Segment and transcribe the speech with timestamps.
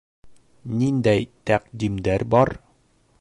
[0.79, 2.55] Ниндәй тәҡдимдәр бар?